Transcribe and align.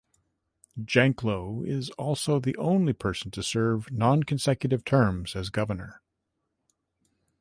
Janklow 0.79 1.63
is 1.63 1.91
also 1.91 2.39
the 2.39 2.57
only 2.57 2.91
person 2.91 3.29
to 3.29 3.43
serve 3.43 3.91
non-consecutive 3.91 4.83
terms 4.83 5.35
as 5.35 5.51
governor. 5.51 6.01